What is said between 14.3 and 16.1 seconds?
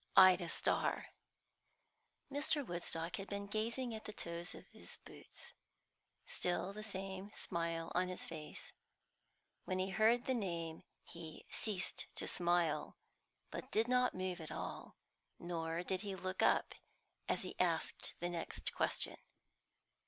at all. Nor did